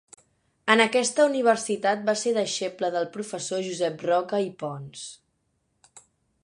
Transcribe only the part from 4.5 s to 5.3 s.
Pons.